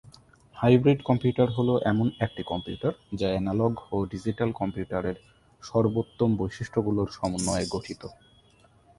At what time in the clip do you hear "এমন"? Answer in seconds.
1.91-2.07